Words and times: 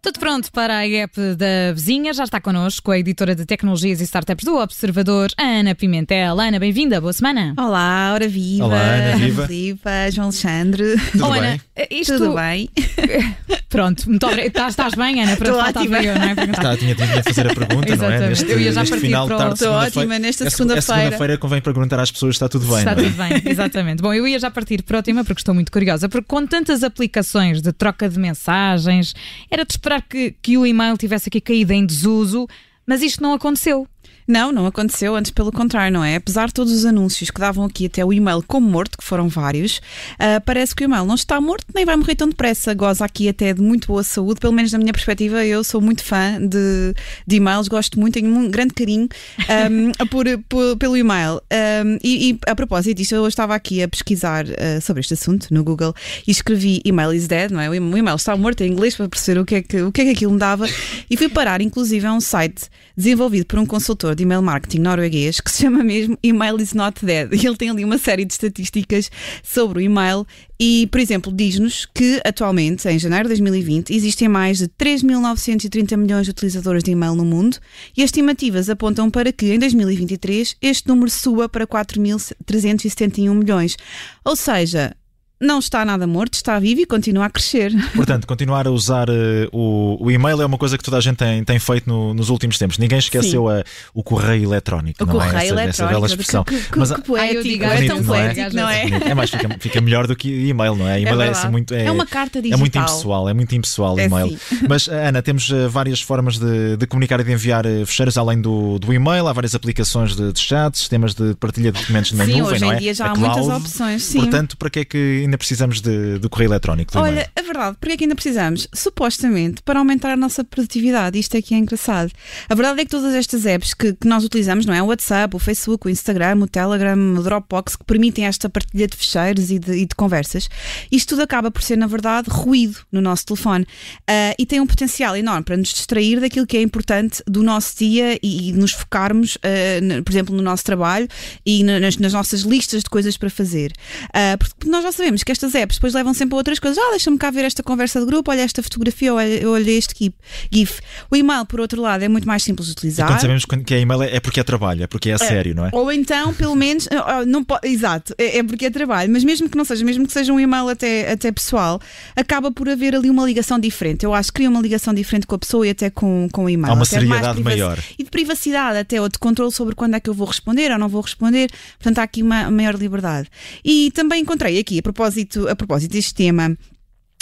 Tudo 0.00 0.18
pronto 0.20 0.50
para 0.52 0.78
a 0.78 0.86
app 0.88 1.16
da 1.36 1.72
vizinha. 1.74 2.12
Já 2.14 2.24
está 2.24 2.40
connosco 2.40 2.90
a 2.90 2.98
editora 2.98 3.34
de 3.34 3.44
tecnologias 3.44 4.00
e 4.00 4.04
startups 4.04 4.44
do 4.44 4.56
Observador, 4.56 5.30
Ana 5.36 5.74
Pimentel. 5.74 6.40
Ana, 6.40 6.58
bem-vinda, 6.58 7.00
boa 7.00 7.12
semana. 7.12 7.54
Olá, 7.58 8.12
ora 8.14 8.26
viva. 8.26 8.64
Olá, 8.66 8.80
Ana, 8.80 9.46
viva. 9.46 10.10
João 10.10 10.28
Alexandre. 10.28 10.96
Tudo 11.12 11.24
Oh, 11.26 11.30
bem? 11.32 11.40
Ana, 11.40 11.60
isto... 11.90 12.12
Tudo 12.18 12.34
bem? 12.34 12.70
Pronto, 13.68 14.08
muito 14.08 14.24
obrigada. 14.24 14.48
Estás, 14.48 14.68
estás 14.70 14.94
bem, 14.94 15.22
Ana? 15.22 15.36
Para 15.36 15.48
Estou 15.48 15.62
faltava 15.62 15.80
ótima. 15.84 16.02
eu, 16.02 16.14
não 16.18 16.22
é? 16.24 16.34
Perguntar. 16.34 16.62
Tá, 16.62 16.76
tinha, 16.78 16.94
tinha 16.94 17.06
de 17.06 17.22
fazer 17.22 17.50
a 17.50 17.54
pergunta, 17.54 17.96
não 17.96 18.04
é? 18.10 18.16
Exatamente. 18.16 18.50
Eu 18.50 18.60
ia 18.60 18.72
já 18.72 18.80
neste 18.80 18.90
partir 18.94 19.06
final 19.06 19.26
para 19.26 19.36
de 19.36 19.42
o- 19.42 19.44
tarde, 19.44 19.54
Estou 19.54 19.68
segunda-feira. 19.68 20.00
ótima 20.00 20.18
nesta 20.18 20.44
É, 20.46 20.50
segunda-feira. 20.50 21.00
É 21.00 21.02
segunda-feira 21.04 21.38
convém 21.38 21.60
perguntar 21.60 22.00
às 22.00 22.10
pessoas 22.10 22.34
se 22.34 22.36
está 22.36 22.48
tudo 22.48 22.66
bem. 22.66 22.78
Está 22.78 22.94
não 22.94 23.02
é? 23.02 23.06
tudo 23.06 23.16
bem, 23.16 23.42
exatamente. 23.52 24.02
Bom, 24.02 24.14
eu 24.14 24.26
ia 24.26 24.38
já 24.38 24.50
partir 24.50 24.82
para 24.82 24.98
o 24.98 25.02
tema 25.02 25.22
porque 25.22 25.40
estou 25.40 25.54
muito 25.54 25.70
curiosa, 25.70 26.08
porque 26.08 26.26
com 26.26 26.46
tantas 26.46 26.82
aplicações 26.82 27.60
de 27.60 27.70
troca 27.72 28.08
de 28.08 28.18
mensagens, 28.18 29.14
era 29.50 29.66
de 29.66 29.72
esperar 29.74 30.00
que, 30.00 30.34
que 30.40 30.56
o 30.56 30.64
e-mail 30.66 30.96
tivesse 30.96 31.28
aqui 31.28 31.40
caído 31.40 31.72
em 31.74 31.84
desuso, 31.84 32.46
mas 32.86 33.02
isto 33.02 33.22
não 33.22 33.34
aconteceu. 33.34 33.86
Não, 34.28 34.52
não 34.52 34.66
aconteceu, 34.66 35.16
antes 35.16 35.30
pelo 35.30 35.50
contrário, 35.50 35.90
não 35.90 36.04
é? 36.04 36.16
Apesar 36.16 36.48
de 36.48 36.52
todos 36.52 36.70
os 36.70 36.84
anúncios 36.84 37.30
que 37.30 37.40
davam 37.40 37.64
aqui 37.64 37.86
até 37.86 38.04
o 38.04 38.12
e-mail 38.12 38.44
como 38.46 38.68
morto, 38.68 38.98
que 38.98 39.02
foram 39.02 39.26
vários, 39.26 39.80
ah, 40.18 40.38
parece 40.44 40.76
que 40.76 40.82
o 40.82 40.84
e-mail 40.84 41.06
não 41.06 41.14
está 41.14 41.40
morto 41.40 41.64
nem 41.74 41.86
vai 41.86 41.96
morrer 41.96 42.14
tão 42.14 42.28
depressa. 42.28 42.74
Goza 42.74 43.06
aqui 43.06 43.26
até 43.26 43.54
de 43.54 43.62
muito 43.62 43.88
boa 43.88 44.02
saúde, 44.02 44.38
pelo 44.38 44.52
menos 44.52 44.70
na 44.70 44.78
minha 44.78 44.92
perspectiva, 44.92 45.46
eu 45.46 45.64
sou 45.64 45.80
muito 45.80 46.04
fã 46.04 46.38
de, 46.40 46.92
de 47.26 47.36
e-mails, 47.36 47.68
gosto 47.68 47.98
muito, 47.98 48.14
tenho 48.14 48.28
um 48.28 48.50
grande 48.50 48.74
carinho 48.74 49.08
ahm, 49.48 49.92
por, 50.10 50.26
por- 50.46 50.76
pelo 50.76 50.94
e-mail. 50.94 51.40
Ahm, 51.50 51.96
e, 52.04 52.32
e 52.32 52.38
a 52.46 52.54
propósito 52.54 52.98
disto, 52.98 53.14
eu 53.14 53.26
estava 53.26 53.54
aqui 53.54 53.82
a 53.82 53.88
pesquisar 53.88 54.44
ah, 54.46 54.78
sobre 54.82 55.00
este 55.00 55.14
assunto 55.14 55.46
no 55.50 55.64
Google 55.64 55.94
e 56.26 56.30
escrevi 56.30 56.82
email 56.84 57.14
is 57.14 57.26
dead, 57.26 57.50
não 57.50 57.60
é? 57.62 57.70
O 57.70 57.74
e-mail 57.74 58.16
está 58.16 58.36
morto 58.36 58.60
em 58.62 58.70
inglês 58.70 58.94
para 58.94 59.08
perceber 59.08 59.40
o 59.40 59.46
que 59.46 59.54
é 59.54 59.62
que, 59.62 59.80
o 59.80 59.90
que, 59.90 60.02
é 60.02 60.04
que 60.04 60.10
aquilo 60.10 60.32
me 60.32 60.38
dava 60.38 60.66
e 61.10 61.16
fui 61.16 61.30
parar, 61.30 61.62
inclusive, 61.62 62.06
a 62.06 62.12
um 62.12 62.20
site 62.20 62.66
desenvolvido 62.94 63.46
por 63.46 63.58
um 63.58 63.64
consultor 63.64 64.17
de 64.18 64.24
email 64.24 64.42
marketing 64.42 64.80
norueguês 64.80 65.40
que 65.40 65.50
se 65.50 65.62
chama 65.62 65.82
mesmo 65.82 66.18
Email 66.22 66.60
is 66.60 66.74
Not 66.74 67.04
Dead. 67.04 67.32
E 67.32 67.46
ele 67.46 67.56
tem 67.56 67.70
ali 67.70 67.84
uma 67.84 67.98
série 67.98 68.24
de 68.24 68.32
estatísticas 68.32 69.10
sobre 69.42 69.78
o 69.78 69.80
e-mail 69.80 70.26
e, 70.60 70.88
por 70.88 71.00
exemplo, 71.00 71.32
diz-nos 71.32 71.86
que 71.86 72.20
atualmente, 72.24 72.88
em 72.88 72.98
janeiro 72.98 73.24
de 73.24 73.28
2020, 73.28 73.94
existem 73.94 74.28
mais 74.28 74.58
de 74.58 74.68
3.930 74.68 75.96
milhões 75.96 76.26
de 76.26 76.30
utilizadores 76.30 76.82
de 76.82 76.90
e-mail 76.90 77.14
no 77.14 77.24
mundo 77.24 77.58
e 77.96 78.02
as 78.02 78.06
estimativas 78.06 78.68
apontam 78.68 79.08
para 79.10 79.32
que 79.32 79.52
em 79.52 79.58
2023 79.58 80.56
este 80.60 80.88
número 80.88 81.10
suba 81.10 81.48
para 81.48 81.66
4.371 81.66 83.32
milhões. 83.34 83.76
Ou 84.24 84.34
seja, 84.34 84.94
não 85.40 85.58
está 85.60 85.84
nada 85.84 86.06
morto, 86.06 86.34
está 86.34 86.58
vivo 86.58 86.80
e 86.80 86.86
continua 86.86 87.26
a 87.26 87.30
crescer. 87.30 87.72
Portanto, 87.94 88.26
continuar 88.26 88.66
a 88.66 88.70
usar 88.70 89.08
eh, 89.08 89.48
o, 89.52 89.96
o 90.00 90.10
e-mail 90.10 90.42
é 90.42 90.46
uma 90.46 90.58
coisa 90.58 90.76
que 90.76 90.82
toda 90.84 90.96
a 90.96 91.00
gente 91.00 91.16
tem, 91.16 91.44
tem 91.44 91.58
feito 91.58 91.88
no- 91.88 92.12
nos 92.12 92.28
últimos 92.28 92.58
tempos. 92.58 92.76
Ninguém 92.78 92.98
esqueceu 92.98 93.48
a- 93.48 93.62
o 93.94 94.02
correio 94.02 94.44
eletrónico. 94.44 95.04
O 95.04 95.06
não 95.06 95.14
é? 95.22 95.26
correio 95.26 95.36
Essa, 95.36 95.60
essa 95.60 95.82
eletrónico. 95.82 95.94
bela 95.94 96.06
expressão. 96.06 96.44
Que, 96.44 96.60
que, 96.60 96.78
Mas 96.78 96.90
que 96.92 97.00
poético, 97.02 97.42
digo, 97.42 97.64
é 97.64 97.74
bonito, 97.76 97.94
tão 97.94 98.02
não 98.02 98.14
é? 98.14 98.34
poético, 98.34 98.56
não 98.56 98.68
é? 98.68 99.10
É 99.10 99.14
mais, 99.14 99.30
fica, 99.30 99.56
fica 99.60 99.80
melhor 99.80 100.06
do 100.06 100.16
que 100.16 100.28
e-mail, 100.48 100.74
não 100.74 100.88
é? 100.88 101.00
E-mail 101.00 101.14
é, 101.14 101.24
verdade. 101.24 101.38
assim 101.38 101.48
muito. 101.48 101.72
É, 101.74 101.84
É 101.84 101.90
uma 101.90 102.06
carta 102.06 102.38
É 102.38 102.42
digital. 102.42 102.58
muito 102.58 102.78
impessoal, 102.78 103.28
é 103.28 103.34
muito 103.34 103.54
impessoal 103.54 103.94
o 103.94 104.00
É 104.00 104.04
e-mail. 104.06 104.30
sim. 104.38 104.58
Mas, 104.68 104.88
Ana, 104.88 105.22
temos 105.22 105.50
eh, 105.52 105.68
várias 105.68 106.00
formas 106.00 106.38
de, 106.38 106.76
de 106.76 106.86
comunicar 106.86 107.20
e 107.20 107.24
de 107.24 107.32
enviar 107.32 107.64
eh, 107.64 107.84
fecheiros 107.86 108.18
além 108.18 108.40
do, 108.40 108.78
do 108.78 108.92
e-mail. 108.92 109.26
Há 109.28 109.32
várias 109.32 109.54
aplicações 109.54 110.16
de, 110.16 110.32
de 110.32 110.40
chat, 110.40 110.76
sistemas 110.76 111.14
de 111.14 111.34
partilha 111.36 111.70
de 111.70 111.78
documentos 111.80 112.12
na 112.12 112.24
Sim, 112.24 112.38
nuvem, 112.40 112.54
hoje 112.54 112.60
não 112.64 112.72
em 112.72 112.76
é? 112.76 112.78
dia 112.80 112.94
já 112.94 113.06
há 113.06 113.14
muitas 113.14 113.44
cloud. 113.46 113.62
opções. 113.62 114.02
Sim. 114.02 114.18
Portanto, 114.20 114.56
para 114.56 114.70
que 114.70 114.78
é 114.80 114.84
que 114.84 115.27
ainda 115.28 115.38
precisamos 115.38 115.80
de, 115.80 116.18
do 116.18 116.28
correio 116.30 116.48
eletrónico? 116.50 116.92
Do? 116.92 116.98
Olha, 117.00 117.30
a 117.36 117.42
verdade, 117.42 117.76
porque 117.80 117.92
é 117.92 117.96
que 117.96 118.04
ainda 118.04 118.14
precisamos? 118.14 118.66
Supostamente 118.74 119.62
para 119.62 119.78
aumentar 119.78 120.10
a 120.12 120.16
nossa 120.16 120.42
produtividade. 120.42 121.18
Isto 121.18 121.36
é 121.36 121.42
que 121.42 121.54
é 121.54 121.58
engraçado. 121.58 122.10
A 122.48 122.54
verdade 122.54 122.80
é 122.80 122.84
que 122.84 122.90
todas 122.90 123.14
estas 123.14 123.46
apps 123.46 123.74
que, 123.74 123.92
que 123.94 124.06
nós 124.08 124.24
utilizamos, 124.24 124.66
não 124.66 124.74
é? 124.74 124.82
O 124.82 124.86
WhatsApp, 124.86 125.34
o 125.36 125.38
Facebook, 125.38 125.86
o 125.86 125.90
Instagram, 125.90 126.38
o 126.40 126.46
Telegram, 126.48 126.96
o 127.16 127.22
Dropbox, 127.22 127.76
que 127.76 127.84
permitem 127.84 128.26
esta 128.26 128.48
partilha 128.48 128.86
de 128.86 128.96
fecheiros 128.96 129.50
e 129.50 129.58
de, 129.58 129.72
e 129.72 129.86
de 129.86 129.94
conversas, 129.94 130.48
isto 130.90 131.10
tudo 131.10 131.22
acaba 131.22 131.50
por 131.50 131.62
ser, 131.62 131.76
na 131.76 131.86
verdade, 131.86 132.28
ruído 132.30 132.76
no 132.90 133.00
nosso 133.00 133.26
telefone. 133.26 133.66
Ah, 134.06 134.34
e 134.38 134.44
tem 134.46 134.60
um 134.60 134.66
potencial 134.66 135.16
enorme 135.16 135.44
para 135.44 135.56
nos 135.56 135.68
distrair 135.68 136.20
daquilo 136.20 136.46
que 136.46 136.56
é 136.56 136.62
importante 136.62 137.22
do 137.26 137.42
nosso 137.42 137.76
dia 137.78 138.18
e, 138.22 138.48
e 138.48 138.52
nos 138.52 138.72
focarmos, 138.72 139.38
na- 139.82 140.02
por 140.02 140.10
exemplo, 140.10 140.34
no 140.36 140.42
nosso 140.42 140.64
trabalho 140.64 141.06
e 141.44 141.62
na- 141.62 141.78
nas, 141.80 141.96
nas 141.98 142.12
nossas 142.12 142.40
listas 142.42 142.82
de 142.82 142.90
coisas 142.90 143.16
para 143.16 143.30
fazer. 143.30 143.72
Ah, 144.12 144.36
porque 144.38 144.68
nós 144.68 144.82
já 144.82 144.92
sabemos 144.92 145.17
que 145.24 145.32
estas 145.32 145.54
apps 145.54 145.76
depois 145.76 145.94
levam 145.94 146.12
sempre 146.14 146.34
a 146.34 146.38
outras 146.38 146.58
coisas. 146.58 146.78
Ah, 146.78 146.90
deixa-me 146.90 147.18
cá 147.18 147.30
ver 147.30 147.44
esta 147.44 147.62
conversa 147.62 148.00
de 148.00 148.06
grupo, 148.06 148.30
olha 148.30 148.42
esta 148.42 148.62
fotografia, 148.62 149.12
olha, 149.14 149.48
olha 149.48 149.70
este 149.70 150.12
gif-. 150.52 150.80
O 151.10 151.16
e-mail, 151.16 151.44
por 151.46 151.60
outro 151.60 151.80
lado, 151.80 152.02
é 152.04 152.08
muito 152.08 152.26
mais 152.26 152.42
simples 152.42 152.66
de 152.68 152.72
E 152.72 152.74
utilizar. 152.74 153.06
quando 153.08 153.20
sabemos 153.20 153.44
que 153.44 153.74
é 153.74 153.80
e-mail 153.80 154.02
é 154.02 154.16
é 154.16 154.20
porque 154.20 154.40
é 154.40 154.42
trabalho, 154.42 154.82
é 154.82 154.86
porque 154.86 155.10
é 155.10 155.14
a 155.14 155.18
sério, 155.18 155.54
não 155.54 155.66
é? 155.66 155.70
Ou 155.72 155.90
então, 155.92 156.34
pelo 156.34 156.54
menos, 156.56 156.88
ah, 156.92 157.24
não 157.24 157.42
pode, 157.44 157.68
exato, 157.68 158.14
é, 158.18 158.38
é 158.38 158.42
porque 158.42 158.66
é 158.66 158.70
trabalho, 158.70 159.10
mas 159.12 159.24
mesmo 159.24 159.48
que 159.48 159.56
não 159.56 159.64
seja, 159.64 159.84
mesmo 159.84 160.06
que 160.06 160.12
seja 160.12 160.32
um 160.32 160.40
e-mail 160.40 160.68
até, 160.68 161.12
até 161.12 161.30
pessoal, 161.30 161.80
acaba 162.16 162.50
por 162.50 162.68
haver 162.68 162.94
ali 162.94 163.08
uma 163.08 163.24
ligação 163.24 163.58
diferente. 163.58 164.04
Eu 164.04 164.12
acho 164.14 164.28
que 164.30 164.34
cria 164.36 164.50
uma 164.50 164.60
ligação 164.60 164.92
diferente 164.92 165.26
com 165.26 165.34
a 165.34 165.38
pessoa 165.38 165.66
e 165.66 165.70
até 165.70 165.90
com, 165.90 166.28
com 166.32 166.44
o 166.44 166.50
e-mail. 166.50 166.72
Há 166.72 166.74
uma 166.74 166.82
Até 166.84 166.98
seriedade 166.98 167.42
maior. 167.42 167.78
E 167.98 168.04
de 168.04 168.10
privacidade, 168.10 168.78
até, 168.78 169.00
ou 169.00 169.08
de 169.08 169.18
controle 169.18 169.52
sobre 169.52 169.74
quando 169.74 169.94
é 169.94 170.00
que 170.00 170.10
eu 170.10 170.14
vou 170.14 170.26
responder 170.26 170.70
ou 170.72 170.78
não 170.78 170.88
vou 170.88 171.00
responder. 171.00 171.50
Portanto, 171.78 171.98
há 171.98 172.02
aqui 172.02 172.22
uma 172.22 172.50
maior 172.50 172.74
liberdade. 172.74 173.28
E 173.64 173.90
também 173.92 174.22
encontrei 174.22 174.58
aqui, 174.58 174.78
a 174.78 174.82
propósito, 174.82 175.07
a 175.48 175.56
propósito 175.56 175.92
deste 175.92 176.14
tema, 176.14 176.56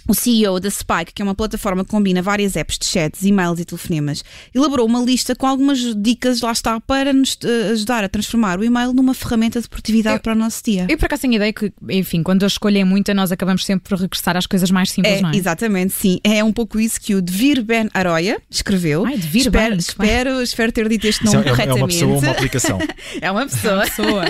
o 0.09 0.15
CEO 0.15 0.59
da 0.61 0.71
Spike, 0.71 1.13
que 1.15 1.23
é 1.23 1.25
uma 1.25 1.35
plataforma 1.35 1.85
que 1.85 1.91
combina 1.91 2.23
várias 2.23 2.57
apps 2.57 2.79
de 2.79 2.87
chats, 2.87 3.23
e-mails 3.25 3.59
e 3.61 3.65
telefonemas, 3.65 4.23
elaborou 4.55 4.87
uma 4.87 5.01
lista 5.01 5.35
com 5.35 5.47
algumas 5.47 5.79
dicas, 5.97 6.41
lá 6.41 6.53
está, 6.53 6.81
para 6.81 7.13
nos 7.13 7.37
eh, 7.45 7.71
ajudar 7.73 8.05
a 8.05 8.09
transformar 8.09 8.59
o 8.59 8.65
e-mail 8.65 8.93
numa 8.93 9.15
ferramenta 9.15 9.61
de 9.61 9.69
produtividade 9.69 10.17
Eu- 10.17 10.21
para 10.21 10.33
o 10.33 10.37
nosso 10.37 10.63
dia. 10.65 10.87
Eu 10.89 10.97
por 10.99 11.07
acaso 11.07 11.23
tenho 11.23 11.35
a 11.35 11.37
ideia 11.37 11.53
que, 11.53 11.73
enfim, 11.91 12.23
quando 12.23 12.43
eu 12.43 12.47
escolho 12.47 12.79
é 12.79 12.85
muita, 12.85 13.13
nós 13.15 13.33
acabamos 13.33 13.65
sempre 13.65 13.89
por 13.89 13.99
regressar 13.99 14.37
às 14.37 14.47
coisas 14.47 14.71
mais 14.71 14.91
simples, 14.91 15.15
É, 15.19 15.21
não 15.23 15.31
é? 15.31 15.37
Exatamente, 15.37 15.93
sim. 15.93 16.19
É 16.23 16.43
um 16.45 16.53
pouco 16.53 16.79
isso 16.79 17.01
que 17.01 17.15
o 17.15 17.23
Devir 17.23 17.63
Ben 17.63 17.89
Aroya 17.95 18.41
escreveu. 18.51 19.05
Ai, 19.07 19.17
Devir 19.17 19.43
espero, 19.43 19.71
Ben, 19.71 19.79
espero, 19.79 20.43
espero 20.43 20.73
ter 20.73 20.89
dito 20.89 21.07
este 21.07 21.25
nome 21.25 21.37
é, 21.39 21.41
é 21.41 21.43
corretamente. 21.51 21.81
uma 21.83 21.89
pessoa 21.89 22.13
ou 22.13 22.19
uma 22.21 22.31
aplicação? 22.31 22.79
É 23.21 23.31
uma 23.31 23.47
pessoa. 23.47 23.81
pessoa. 23.85 24.25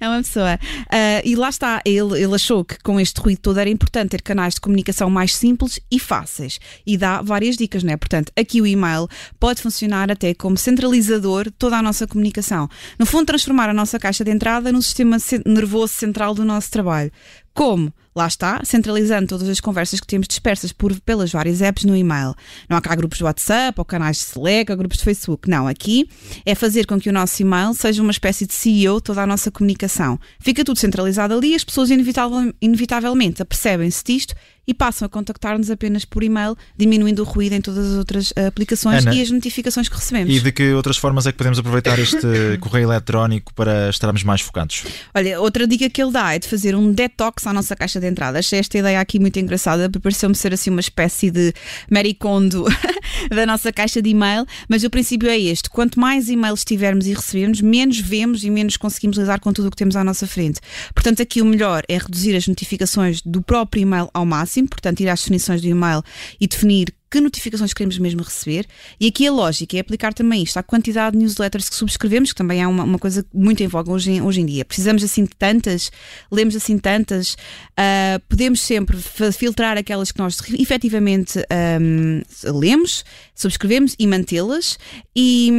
É 0.00 0.08
uma 0.08 0.18
pessoa. 0.22 0.58
Ah, 0.90 1.22
e 1.24 1.34
lá 1.36 1.48
está, 1.48 1.80
ele, 1.84 2.20
ele 2.22 2.34
achou 2.34 2.64
que 2.64 2.78
com 2.82 2.98
este 2.98 3.20
ruído 3.20 3.38
todo 3.40 3.58
era 3.58 3.68
importante 3.70 4.10
ter 4.10 4.22
canais 4.22 4.54
de 4.54 4.60
comunicação 4.60 5.08
mais 5.12 5.34
simples 5.34 5.78
e 5.90 5.98
fáceis. 5.98 6.58
E 6.86 6.96
dá 6.96 7.22
várias 7.22 7.56
dicas, 7.56 7.82
não 7.82 7.92
é? 7.92 7.96
Portanto, 7.96 8.32
aqui 8.36 8.60
o 8.60 8.66
e-mail 8.66 9.06
pode 9.38 9.62
funcionar 9.62 10.10
até 10.10 10.34
como 10.34 10.56
centralizador 10.56 11.44
de 11.44 11.52
toda 11.52 11.76
a 11.76 11.82
nossa 11.82 12.06
comunicação. 12.06 12.68
No 12.98 13.06
fundo, 13.06 13.26
transformar 13.26 13.68
a 13.68 13.74
nossa 13.74 13.98
caixa 13.98 14.24
de 14.24 14.30
entrada 14.30 14.72
no 14.72 14.82
sistema 14.82 15.18
nervoso 15.46 15.92
central 15.92 16.34
do 16.34 16.44
nosso 16.44 16.70
trabalho. 16.70 17.12
Como? 17.54 17.92
Lá 18.14 18.26
está, 18.26 18.60
centralizando 18.62 19.26
todas 19.26 19.48
as 19.48 19.58
conversas 19.58 19.98
que 19.98 20.06
temos 20.06 20.28
dispersas 20.28 20.70
por, 20.70 20.98
pelas 21.00 21.32
várias 21.32 21.62
apps 21.62 21.84
no 21.84 21.96
e-mail. 21.96 22.34
Não 22.68 22.76
há 22.76 22.80
cá 22.80 22.94
grupos 22.94 23.18
de 23.18 23.24
WhatsApp, 23.24 23.78
ou 23.78 23.86
canais 23.86 24.18
de 24.18 24.24
Slack, 24.24 24.70
ou 24.70 24.76
grupos 24.76 24.98
de 24.98 25.04
Facebook. 25.04 25.48
Não, 25.48 25.66
aqui 25.66 26.06
é 26.44 26.54
fazer 26.54 26.86
com 26.86 27.00
que 27.00 27.08
o 27.08 27.12
nosso 27.12 27.40
e-mail 27.40 27.72
seja 27.72 28.02
uma 28.02 28.10
espécie 28.10 28.46
de 28.46 28.52
CEO 28.52 28.96
de 28.96 29.04
toda 29.04 29.22
a 29.22 29.26
nossa 29.26 29.50
comunicação. 29.50 30.20
Fica 30.40 30.62
tudo 30.62 30.78
centralizado 30.78 31.32
ali, 31.34 31.54
as 31.54 31.64
pessoas 31.64 31.90
inevitavel- 31.90 32.52
inevitavelmente 32.60 33.40
apercebem-se 33.40 34.04
disto 34.04 34.34
e 34.66 34.72
passam 34.72 35.06
a 35.06 35.08
contactar-nos 35.08 35.70
apenas 35.70 36.04
por 36.04 36.22
e-mail, 36.22 36.56
diminuindo 36.76 37.22
o 37.22 37.24
ruído 37.24 37.54
em 37.54 37.60
todas 37.60 37.92
as 37.92 37.98
outras 37.98 38.32
eh, 38.36 38.46
aplicações 38.46 39.04
Ana, 39.04 39.14
e 39.14 39.20
as 39.20 39.30
notificações 39.30 39.88
que 39.88 39.96
recebemos. 39.96 40.34
E 40.34 40.40
de 40.40 40.52
que 40.52 40.72
outras 40.72 40.96
formas 40.96 41.26
é 41.26 41.32
que 41.32 41.38
podemos 41.38 41.58
aproveitar 41.58 41.98
este 42.00 42.58
correio 42.60 42.86
eletrónico 42.86 43.52
para 43.54 43.90
estarmos 43.90 44.22
mais 44.22 44.40
focados? 44.40 44.84
Olha, 45.14 45.40
outra 45.40 45.66
dica 45.66 45.90
que 45.90 46.00
ele 46.00 46.12
dá 46.12 46.34
é 46.34 46.38
de 46.38 46.46
fazer 46.46 46.76
um 46.76 46.92
detox 46.92 47.46
à 47.46 47.52
nossa 47.52 47.74
caixa 47.74 47.98
de 47.98 48.06
entrada. 48.06 48.38
Achei 48.38 48.58
esta 48.58 48.78
ideia 48.78 49.00
aqui 49.00 49.18
muito 49.18 49.38
engraçada, 49.38 49.90
pareceu-me 50.00 50.34
ser 50.34 50.52
assim 50.52 50.70
uma 50.70 50.80
espécie 50.80 51.30
de 51.30 51.52
maricondo 51.90 52.64
da 53.30 53.46
nossa 53.46 53.72
caixa 53.72 54.00
de 54.00 54.10
e-mail, 54.10 54.46
mas 54.68 54.84
o 54.84 54.90
princípio 54.90 55.28
é 55.28 55.38
este: 55.38 55.70
quanto 55.70 55.98
mais 55.98 56.28
e-mails 56.28 56.64
tivermos 56.64 57.06
e 57.06 57.14
recebermos, 57.14 57.60
menos 57.60 57.98
vemos 57.98 58.44
e 58.44 58.50
menos 58.50 58.76
conseguimos 58.76 59.18
lidar 59.18 59.40
com 59.40 59.52
tudo 59.52 59.68
o 59.68 59.70
que 59.70 59.76
temos 59.76 59.96
à 59.96 60.04
nossa 60.04 60.26
frente. 60.26 60.60
Portanto, 60.94 61.22
aqui 61.22 61.40
o 61.40 61.44
melhor 61.44 61.82
é 61.88 61.98
reduzir 61.98 62.36
as 62.36 62.46
notificações 62.46 63.20
do 63.22 63.42
próprio 63.42 63.82
e-mail 63.82 64.08
ao 64.12 64.24
máximo, 64.24 64.68
portanto, 64.68 65.00
ir 65.00 65.08
às 65.08 65.20
definições 65.20 65.60
do 65.60 65.68
e-mail 65.68 66.02
e 66.40 66.46
definir 66.46 66.94
que 67.12 67.20
notificações 67.20 67.74
queremos 67.74 67.98
mesmo 67.98 68.22
receber. 68.22 68.66
E 68.98 69.08
aqui 69.08 69.26
a 69.26 69.30
lógica 69.30 69.76
é 69.76 69.80
aplicar 69.80 70.14
também 70.14 70.42
isto 70.42 70.56
à 70.56 70.62
quantidade 70.62 71.12
de 71.12 71.22
newsletters 71.22 71.68
que 71.68 71.76
subscrevemos, 71.76 72.32
que 72.32 72.36
também 72.38 72.62
é 72.62 72.66
uma, 72.66 72.84
uma 72.84 72.98
coisa 72.98 73.22
muito 73.34 73.62
em 73.62 73.66
voga 73.66 73.92
hoje, 73.92 74.22
hoje 74.22 74.40
em 74.40 74.46
dia. 74.46 74.64
Precisamos 74.64 75.04
assim 75.04 75.24
de 75.24 75.36
tantas, 75.38 75.92
lemos 76.30 76.56
assim 76.56 76.78
tantas, 76.78 77.34
uh, 77.34 78.18
podemos 78.30 78.62
sempre 78.62 78.96
filtrar 79.36 79.76
aquelas 79.76 80.10
que 80.10 80.18
nós 80.18 80.38
efetivamente 80.58 81.38
um, 81.80 82.22
lemos, 82.58 83.04
subscrevemos 83.34 83.94
e 83.98 84.06
mantê-las 84.06 84.78
e, 85.14 85.52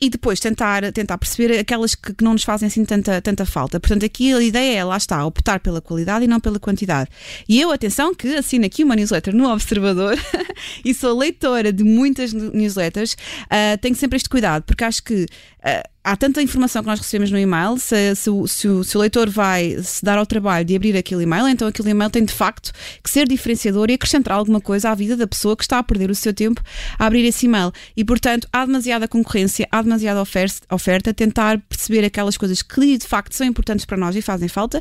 e 0.00 0.10
depois 0.10 0.40
tentar, 0.40 0.90
tentar 0.92 1.18
perceber 1.18 1.56
aquelas 1.56 1.94
que, 1.94 2.14
que, 2.14 2.24
não 2.24 2.32
nos 2.32 2.42
fazem 2.42 2.66
assim 2.66 2.84
tanta, 2.84 3.22
tanta 3.22 3.46
falta. 3.46 3.78
Portanto, 3.78 4.04
aqui 4.04 4.32
a 4.32 4.42
ideia 4.42 4.78
é, 4.78 4.84
lá 4.84 4.96
está, 4.96 5.24
optar 5.24 5.60
pela 5.60 5.80
qualidade 5.80 6.24
e 6.24 6.28
não 6.28 6.40
pela 6.40 6.58
quantidade. 6.58 7.08
E 7.48 7.60
eu, 7.60 7.70
atenção, 7.70 8.12
que 8.12 8.34
assino 8.34 8.66
aqui 8.66 8.82
uma 8.82 8.96
newsletter 8.96 9.36
no 9.36 9.48
Observador 9.48 10.18
e 10.84 10.95
sou 10.96 11.18
leitora 11.18 11.72
de 11.72 11.84
muitas 11.84 12.32
newsletters, 12.32 13.14
uh, 13.44 13.78
tenho 13.80 13.94
sempre 13.94 14.16
este 14.16 14.28
cuidado, 14.28 14.64
porque 14.64 14.84
acho 14.84 15.02
que 15.02 15.24
uh, 15.24 15.95
há 16.06 16.16
tanta 16.16 16.40
informação 16.40 16.82
que 16.82 16.88
nós 16.88 17.00
recebemos 17.00 17.32
no 17.32 17.38
e-mail, 17.38 17.76
se, 17.78 18.14
se, 18.14 18.22
se, 18.46 18.68
o, 18.68 18.84
se, 18.84 18.96
o, 18.96 19.00
leitor 19.00 19.28
vai 19.28 19.76
se 19.82 20.04
dar 20.04 20.16
ao 20.16 20.24
trabalho 20.24 20.64
de 20.64 20.76
abrir 20.76 20.96
aquele 20.96 21.24
e-mail, 21.24 21.48
então 21.48 21.66
aquele 21.66 21.90
e-mail 21.90 22.08
tem 22.08 22.24
de 22.24 22.32
facto 22.32 22.70
que 23.02 23.10
ser 23.10 23.26
diferenciador 23.26 23.90
e 23.90 23.94
acrescentar 23.94 24.36
alguma 24.36 24.60
coisa 24.60 24.90
à 24.90 24.94
vida 24.94 25.16
da 25.16 25.26
pessoa 25.26 25.56
que 25.56 25.64
está 25.64 25.80
a 25.80 25.82
perder 25.82 26.08
o 26.08 26.14
seu 26.14 26.32
tempo 26.32 26.62
a 26.96 27.06
abrir 27.06 27.24
esse 27.24 27.46
e-mail. 27.46 27.72
E 27.96 28.04
portanto, 28.04 28.46
há 28.52 28.64
demasiada 28.64 29.08
concorrência, 29.08 29.66
há 29.70 29.82
demasiada 29.82 30.20
oferta, 30.20 30.60
oferta 30.70 31.12
tentar 31.12 31.60
perceber 31.68 32.04
aquelas 32.04 32.36
coisas 32.36 32.62
que 32.62 32.96
de 32.96 33.06
facto 33.06 33.34
são 33.34 33.44
importantes 33.44 33.84
para 33.84 33.96
nós 33.96 34.14
e 34.14 34.22
fazem 34.22 34.48
falta 34.48 34.80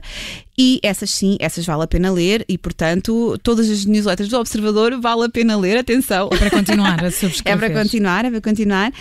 e 0.57 0.79
essas 0.81 1.09
sim, 1.09 1.37
essas 1.39 1.65
vale 1.65 1.83
a 1.83 1.87
pena 1.87 2.11
ler 2.11 2.45
e, 2.47 2.57
portanto, 2.57 3.37
todas 3.43 3.69
as 3.69 3.83
newsletters 3.85 4.29
do 4.29 4.39
Observador 4.39 4.99
vale 5.01 5.25
a 5.25 5.29
pena 5.29 5.57
ler, 5.57 5.77
atenção. 5.77 6.29
É 6.31 6.37
para 6.37 6.49
continuar 6.49 7.03
a 7.03 7.11
subscrever. 7.11 7.45
É 7.55 7.57
para 7.57 7.69
continuar, 7.69 8.25
é 8.25 8.31
para 8.31 8.41
continuar. 8.41 8.91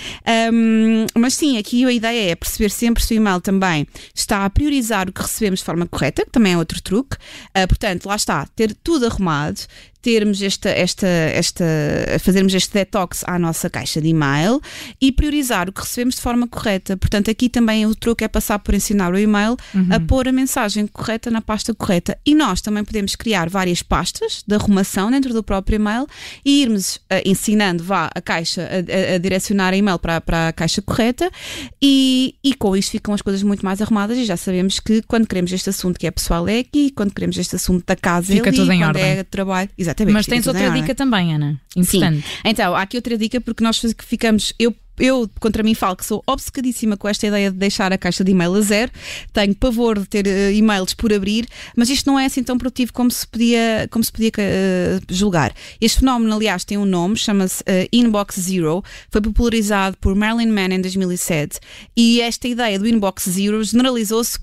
Um, 0.53 1.07
mas 1.17 1.35
sim, 1.35 1.59
aqui 1.59 1.85
a 1.85 1.93
ideia 1.93 2.14
é 2.15 2.35
perceber 2.35 2.71
sempre 2.71 3.03
se 3.03 3.15
o 3.15 3.17
e-mail 3.17 3.41
também 3.41 3.87
está 4.15 4.45
a 4.45 4.51
priorizar 4.51 5.09
o 5.09 5.13
que 5.13 5.23
recebemos 5.23 5.61
de 5.61 5.67
forma 5.67 5.87
correta, 5.87 6.25
que 6.25 6.31
também 6.31 6.53
é 6.53 6.59
outro 6.59 6.81
truque. 6.83 7.17
Uh, 7.17 7.67
portanto, 7.69 8.07
lá 8.07 8.17
está, 8.17 8.47
ter 8.55 8.75
tudo 8.83 9.07
arrumado, 9.07 9.61
termos 10.05 10.43
esta, 10.43 10.69
esta, 10.69 11.07
esta, 11.07 11.65
fazermos 12.21 12.53
este 12.53 12.75
detox 12.75 13.25
à 13.27 13.39
nossa 13.39 13.71
caixa 13.71 14.03
de 14.03 14.09
e-mail 14.09 14.61
e 15.01 15.11
priorizar 15.11 15.67
o 15.67 15.73
que 15.73 15.81
recebemos 15.81 16.17
de 16.17 16.21
forma 16.21 16.47
correta. 16.47 16.95
Portanto, 16.95 17.31
aqui 17.31 17.49
também 17.49 17.87
o 17.87 17.95
truque 17.95 18.23
é 18.23 18.29
passar 18.29 18.59
por 18.59 18.75
ensinar 18.75 19.15
o 19.15 19.19
e-mail 19.19 19.57
uhum. 19.75 19.89
a 19.91 19.99
pôr 19.99 20.29
a 20.29 20.33
mensagem 20.33 20.87
correta 20.87 21.31
na 21.31 21.41
pasta 21.41 21.73
correta. 21.73 22.19
E 22.27 22.35
nós 22.35 22.61
também 22.61 22.85
podemos 22.85 23.17
criar 23.17 23.49
várias 23.49 23.81
pastas 23.83 24.45
de 24.47 24.55
arrumação 24.55 25.11
dentro 25.11 25.33
do 25.33 25.43
próprio 25.43 25.77
e-mail 25.77 26.07
e 26.45 26.61
irmos 26.61 26.97
uh, 26.97 27.23
ensinando 27.25 27.83
vá 27.83 28.11
a 28.15 28.21
caixa 28.21 28.61
a, 28.61 29.13
a, 29.13 29.15
a 29.15 29.19
direcionar 29.19 29.73
a 29.73 29.77
e-mail 29.77 29.99
para, 29.99 30.21
para 30.21 30.49
a 30.49 30.53
caixa 30.53 30.83
correta 30.83 31.31
e, 31.81 32.35
e 32.45 32.53
com 32.53 32.77
isto 32.77 32.91
ficam 32.91 33.15
as 33.15 33.23
coisas 33.23 33.43
muito 33.43 33.65
mais 33.65 33.81
arrumadas 33.81 34.19
e 34.19 34.27
já 34.27 34.37
sabemos 34.37 34.79
que 34.79 35.01
quando 35.09 35.27
queremos 35.27 35.51
este 35.51 35.71
assunto 35.71 35.99
que 35.99 36.07
é 36.07 36.11
pessoal 36.11 36.47
é 36.47 36.59
aqui, 36.59 36.91
quando 36.91 37.15
queremos 37.15 37.39
este 37.39 37.57
assunto 37.57 37.87
da 37.87 37.97
casa 37.97 38.35
Fica 38.35 38.49
é 38.49 38.51
ali, 38.51 38.59
tudo 38.59 38.71
em 38.71 38.81
quando 38.81 38.89
ordem. 38.89 39.05
é 39.05 39.25
trabalho. 39.25 39.71
Exatamente 39.79 39.94
Exatamente. 39.95 40.13
Mas 40.13 40.27
tens 40.27 40.47
outra 40.47 40.71
dica 40.71 40.95
também, 40.95 41.35
Ana. 41.35 41.61
Importante. 41.77 42.23
Sim. 42.23 42.39
Então, 42.45 42.75
há 42.75 42.83
aqui 42.83 42.97
outra 42.97 43.17
dica 43.17 43.41
porque 43.41 43.63
nós 43.63 43.81
ficamos. 44.03 44.53
Eu 44.59 44.75
eu, 44.99 45.29
contra 45.41 45.63
mim, 45.63 45.75
falo 45.75 45.97
que 45.97 46.07
sou 46.07 46.23
obcecadíssima 46.27 46.97
com 46.97 47.09
esta 47.09 47.27
ideia 47.27 47.51
de 47.51 47.57
deixar 47.57 47.93
a 47.93 47.99
caixa 47.99 48.23
de 48.23 48.31
e-mail 48.31 48.55
a 48.55 48.61
zero. 48.61 48.93
Tenho 49.33 49.55
pavor 49.55 49.99
de 49.99 50.07
ter 50.07 50.27
uh, 50.27 50.53
e-mails 50.53 50.95
por 50.95 51.13
abrir, 51.13 51.49
mas 51.77 51.91
isto 51.91 52.07
não 52.07 52.19
é 52.19 52.27
assim 52.27 52.43
tão 52.45 52.57
produtivo 52.57 52.93
como 52.93 53.11
se 53.11 53.27
podia, 53.27 53.89
como 53.91 54.05
se 54.05 54.13
podia 54.13 54.31
uh, 54.31 55.13
julgar. 55.13 55.53
Este 55.81 55.99
fenómeno, 55.99 56.33
aliás, 56.33 56.65
tem 56.65 56.79
um 56.79 56.85
nome, 56.85 57.17
chama-se 57.17 57.63
uh, 57.63 57.89
Inbox 57.93 58.39
Zero. 58.39 58.85
Foi 59.11 59.21
popularizado 59.21 59.97
por 60.01 60.15
Marilyn 60.15 60.53
Mann 60.53 60.73
em 60.73 60.81
2007 60.81 61.59
e 61.97 62.21
esta 62.21 62.47
ideia 62.47 62.79
do 62.79 62.87
Inbox 62.87 63.29
Zero 63.29 63.65
generalizou-se 63.65 64.39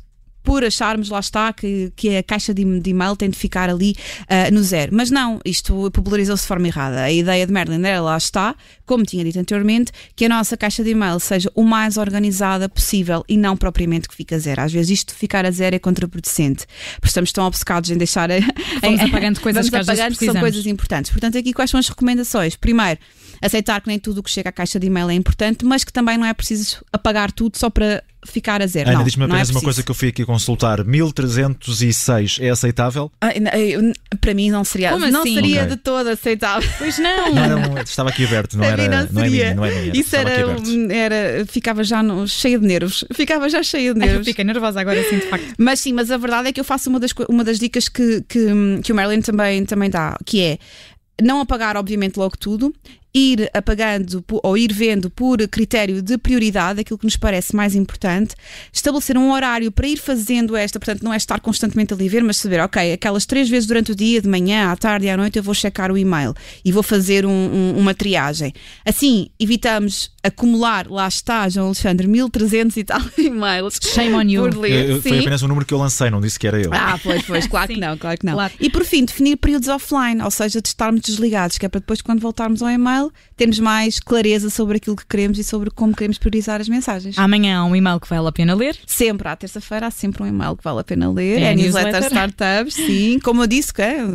por 0.52 0.66
acharmos, 0.66 1.08
lá 1.08 1.22
está, 1.22 1.54
que, 1.54 1.94
que 1.96 2.18
a 2.18 2.22
caixa 2.22 2.54
de, 2.54 2.82
de 2.82 2.90
e-mail 2.90 3.16
tem 3.16 3.30
de 3.30 3.38
ficar 3.38 3.70
ali 3.70 3.96
uh, 4.24 4.54
no 4.54 4.62
zero. 4.62 4.94
Mas 4.94 5.10
não, 5.10 5.40
isto 5.46 5.90
popularizou-se 5.92 6.44
de 6.44 6.48
forma 6.50 6.68
errada. 6.68 7.04
A 7.04 7.10
ideia 7.10 7.48
de 7.48 7.54
Merlin 7.54 7.82
era, 7.86 8.02
lá 8.02 8.18
está, 8.18 8.54
como 8.86 9.06
tinha 9.06 9.24
dito 9.24 9.40
anteriormente, 9.40 9.94
que 10.14 10.26
a 10.26 10.28
nossa 10.28 10.58
caixa 10.58 10.84
de 10.84 10.90
e-mail 10.90 11.22
seja 11.22 11.50
o 11.56 11.64
mais 11.64 11.96
organizada 11.96 12.68
possível 12.68 13.24
e 13.30 13.38
não 13.38 13.56
propriamente 13.56 14.10
que 14.10 14.14
fica 14.14 14.36
a 14.36 14.40
zero. 14.40 14.62
Às 14.62 14.74
vezes 14.74 14.90
isto 14.90 15.16
ficar 15.16 15.46
a 15.46 15.52
zero 15.52 15.74
é 15.74 15.80
contraproducente, 15.80 16.68
porque 16.96 17.08
estamos 17.08 17.32
tão 17.32 17.46
obcecados 17.46 17.90
em 17.90 17.96
deixar. 17.96 18.30
A, 18.30 18.36
vamos 18.82 19.00
apagando 19.00 19.40
coisas 19.40 19.70
vamos 19.70 19.86
que 19.86 19.92
apagando 19.92 20.16
são 20.16 20.36
coisas 20.36 20.66
importantes. 20.66 21.12
Portanto, 21.12 21.38
aqui 21.38 21.54
quais 21.54 21.72
são 21.72 21.80
as 21.80 21.88
recomendações? 21.88 22.58
Primeiro, 22.58 23.00
aceitar 23.42 23.80
que 23.80 23.88
nem 23.88 23.98
tudo 23.98 24.18
o 24.18 24.24
que 24.24 24.30
chega 24.30 24.50
à 24.50 24.52
caixa 24.52 24.78
de 24.78 24.88
e-mail 24.88 25.10
é 25.12 25.14
importante, 25.14 25.64
mas 25.64 25.86
que 25.86 25.94
também 25.94 26.18
não 26.18 26.26
é 26.26 26.34
preciso 26.34 26.84
apagar 26.92 27.32
tudo 27.32 27.58
só 27.58 27.70
para 27.70 28.04
ficar 28.26 28.62
a 28.62 28.68
zero. 28.68 28.90
Ana, 28.90 29.04
diz-me 29.04 29.24
é 29.24 29.26
apenas 29.26 29.50
é 29.50 29.52
uma 29.52 29.62
coisa 29.62 29.84
que 29.84 29.92
eu 29.92 29.96
fui 29.96 30.10
aqui 30.10 30.26
consultar: 30.26 30.84
1306 30.84 32.38
é 32.42 32.50
aceitável? 32.50 33.12
Ah, 33.22 33.32
para 34.20 34.34
mim 34.34 34.50
não 34.50 34.64
seria, 34.64 34.92
Como 34.92 35.08
não 35.08 35.22
assim? 35.22 35.36
seria 35.36 35.64
okay. 35.64 35.76
de 35.76 35.78
todo 35.78 36.08
aceitável. 36.08 36.70
Pois 36.78 36.98
não. 37.00 37.34
não 37.34 37.44
era, 37.44 37.82
estava 37.84 38.10
aqui 38.10 38.26
aberto, 38.26 38.58
não, 38.58 38.66
era, 38.66 38.88
não, 38.88 39.08
não, 39.12 39.24
é 39.24 39.30
minha, 39.30 39.54
não 39.54 39.66
é 39.66 39.72
minha. 39.72 39.92
Isso 39.96 40.16
era, 40.16 40.32
era, 40.92 41.46
ficava 41.46 41.84
já 41.84 42.02
no, 42.04 42.28
cheia 42.28 42.60
de 42.60 42.66
nervos. 42.66 43.04
Ficava 43.14 43.50
já 43.50 43.64
cheia 43.64 43.94
de 43.94 44.00
nervos. 44.00 44.26
Fiquei 44.26 44.44
nervosa 44.44 44.80
agora, 44.80 45.00
assim, 45.00 45.20
de 45.20 45.28
facto. 45.28 45.54
Mas 45.58 45.80
sim, 45.80 45.94
mas 45.94 46.12
a 46.12 46.18
verdade 46.18 46.50
é 46.50 46.54
que 46.54 46.60
eu 46.60 46.66
faço 46.66 46.90
uma 46.90 47.00
das, 47.00 47.12
uma 47.30 47.44
das 47.44 47.60
dicas 47.60 47.88
que, 47.88 48.22
que, 48.28 48.48
que 48.84 48.92
o 48.92 48.96
Marilyn 48.96 49.22
também, 49.22 49.66
também 49.66 49.90
dá, 49.90 50.18
que 50.26 50.42
é 50.42 50.58
não 51.22 51.40
apagar, 51.40 51.78
obviamente, 51.78 52.18
logo 52.18 52.36
tudo 52.38 52.74
ir 53.14 53.50
apagando 53.54 54.24
ou 54.30 54.58
ir 54.58 54.72
vendo 54.72 55.10
por 55.10 55.46
critério 55.48 56.02
de 56.02 56.18
prioridade 56.18 56.80
aquilo 56.80 56.98
que 56.98 57.06
nos 57.06 57.18
parece 57.18 57.56
mais 57.56 57.76
importante, 57.76 58.36
estabelecer 58.72 59.18
um 59.18 59.32
horário 59.32 59.72
para 59.72 59.88
ir 59.88 59.98
fazendo 59.98 60.56
esta, 60.56 60.80
portanto, 60.80 61.04
não 61.04 61.14
é 61.14 61.18
estar 61.18 61.40
constantemente 61.40 61.94
ali 61.94 62.08
a 62.08 62.12
ver, 62.12 62.24
mas 62.24 62.38
saber, 62.38 62.60
ok, 62.62 62.94
aquelas 62.94 63.26
três 63.26 63.50
vezes 63.50 63.68
durante 63.68 63.92
o 63.92 63.96
dia, 63.96 64.22
de 64.22 64.30
manhã, 64.30 64.72
à 64.72 64.76
tarde 64.76 65.08
e 65.08 65.10
à 65.10 65.18
noite, 65.18 65.38
eu 65.38 65.44
vou 65.44 65.54
checar 65.54 65.92
o 65.92 65.98
e-mail 65.98 66.34
e 66.64 66.72
vou 66.72 66.84
fazer 66.84 67.26
um, 67.26 67.30
um, 67.30 67.78
uma 67.78 67.94
triagem. 67.94 68.54
Assim, 68.86 69.30
evitamos 69.40 70.12
acumular, 70.24 70.88
lá 70.88 71.08
está, 71.08 71.50
João 71.50 71.68
Alexandre, 71.68 72.08
1300 72.08 72.78
e 72.78 72.84
tal 72.84 73.02
e-mails. 73.18 73.80
Shame 73.82 74.14
on 74.14 74.22
you. 74.22 74.44
Por 74.44 74.58
ler. 74.58 75.02
Foi 75.02 75.20
apenas 75.20 75.42
um 75.44 75.48
número 75.48 75.66
que 75.66 75.74
eu 75.74 75.78
lancei, 75.78 76.10
não 76.10 76.22
disse 76.22 76.40
que 76.40 76.48
era 76.48 76.62
eu. 76.62 76.70
Ah, 76.74 77.00
pois, 77.02 77.24
pois, 77.24 77.48
claro 77.48 77.74
que 77.74 77.80
não, 77.80 77.98
claro 77.98 78.18
que 78.18 78.26
não. 78.26 78.34
Claro. 78.34 78.54
E 78.60 78.70
por 78.70 78.86
fim, 78.86 79.06
definir 79.06 79.38
períodos 79.38 79.68
offline, 79.68 80.22
ou 80.22 80.32
seja, 80.32 80.62
de 80.62 80.68
estarmos 80.68 81.02
desligados, 81.02 81.58
que 81.58 81.66
é 81.66 81.70
para 81.70 81.80
depois, 81.80 82.02
quando 82.02 82.20
voltarmos 82.20 82.62
ao 82.62 82.70
e-mail, 82.70 83.01
termos 83.38 83.60
mais 83.60 84.00
clareza 84.00 84.50
sobre 84.50 84.78
aquilo 84.78 84.96
que 84.96 85.06
queremos 85.06 85.40
e 85.40 85.44
sobre 85.44 85.72
como 85.72 85.96
queremos 85.96 86.18
priorizar 86.18 86.60
as 86.60 86.68
mensagens. 86.68 87.18
Amanhã 87.18 87.60
há 87.60 87.66
um 87.66 87.76
e-mail 87.76 88.00
que 88.00 88.10
vale 88.10 88.28
a 88.28 88.32
pena 88.32 88.54
ler. 88.54 88.78
Sempre, 88.86 89.30
à 89.30 89.36
terça-feira, 89.36 89.88
há 89.88 89.92
sempre 89.92 90.24
um 90.24 90.28
e-mail 90.28 90.58
que 90.58 90.64
vale 90.64 90.82
a 90.82 90.84
pena 90.84 91.10
ler. 91.10 91.40
É, 91.40 91.44
é 91.44 91.52
a 91.52 91.56
newsletter, 91.56 92.02
newsletter 92.02 92.34
Startups, 92.36 92.74
sim. 92.74 93.20
Como 93.20 93.44
eu 93.44 93.48
disse, 93.48 93.74
que 93.74 93.82
é, 93.82 94.06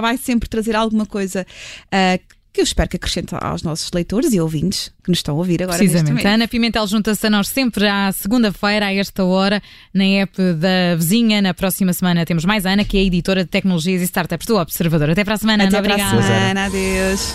vai 0.00 0.18
sempre 0.18 0.48
trazer 0.48 0.76
alguma 0.76 1.06
coisa 1.06 1.46
uh, 1.86 2.37
que 2.52 2.60
eu 2.60 2.64
espero 2.64 2.88
que 2.88 2.96
acrescente 2.96 3.34
aos 3.40 3.62
nossos 3.62 3.90
leitores 3.92 4.32
e 4.32 4.40
ouvintes 4.40 4.90
que 5.02 5.10
nos 5.10 5.18
estão 5.18 5.34
a 5.34 5.38
ouvir 5.38 5.62
agora. 5.62 5.78
Precisamente. 5.78 6.26
Ana 6.26 6.48
Pimentel 6.48 6.86
junta-se 6.86 7.26
a 7.26 7.30
nós 7.30 7.48
sempre 7.48 7.86
à 7.86 8.10
segunda-feira, 8.12 8.86
a 8.86 8.94
esta 8.94 9.24
hora, 9.24 9.62
na 9.92 10.04
app 10.04 10.36
da 10.54 10.96
vizinha. 10.96 11.40
Na 11.42 11.54
próxima 11.54 11.92
semana 11.92 12.24
temos 12.24 12.44
mais 12.44 12.66
a 12.66 12.70
Ana, 12.70 12.84
que 12.84 12.96
é 12.98 13.04
editora 13.04 13.44
de 13.44 13.50
tecnologias 13.50 14.00
e 14.02 14.04
startups 14.04 14.46
do 14.46 14.56
Observador. 14.56 15.10
Até 15.10 15.24
para 15.24 15.34
a 15.34 15.38
semana, 15.38 15.64
Até 15.64 15.76
Ana. 15.78 15.88
Para 15.88 15.94
Obrigada. 15.94 16.18
a 16.18 16.22
semana. 16.22 16.66
Adeus. 16.66 17.34